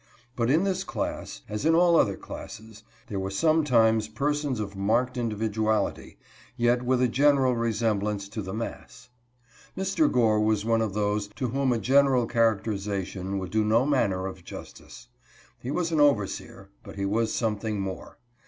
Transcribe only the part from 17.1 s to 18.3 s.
something more.